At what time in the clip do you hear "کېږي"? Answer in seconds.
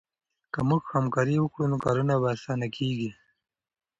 2.77-3.09